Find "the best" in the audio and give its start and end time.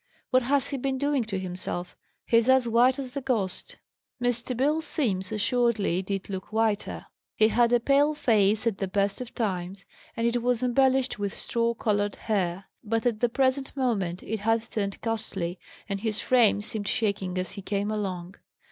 8.79-9.21